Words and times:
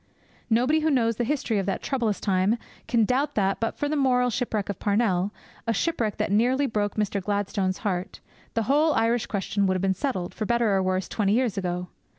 Nobody 0.49 0.79
who 0.79 0.89
knows 0.89 1.17
the 1.17 1.23
history 1.23 1.59
of 1.59 1.67
that 1.67 1.83
troublous 1.83 2.19
time 2.19 2.57
can 2.87 3.05
doubt 3.05 3.35
that, 3.35 3.59
but 3.59 3.77
for 3.77 3.87
the 3.87 3.95
moral 3.95 4.31
shipwreck 4.31 4.67
of 4.67 4.79
Parnell, 4.79 5.31
a 5.67 5.75
shipwreck 5.75 6.17
that 6.17 6.31
nearly 6.31 6.65
broke 6.65 6.95
Mr. 6.95 7.21
Gladstone's 7.21 7.77
heart, 7.85 8.19
the 8.55 8.63
whole 8.63 8.93
Irish 8.95 9.27
question 9.27 9.67
would 9.67 9.75
have 9.75 9.81
been 9.83 9.93
settled, 9.93 10.33
for 10.33 10.47
better 10.47 10.73
or 10.75 10.79
for 10.79 10.83
worse, 10.85 11.07
twenty 11.07 11.33
years 11.33 11.55
ago. 11.55 11.89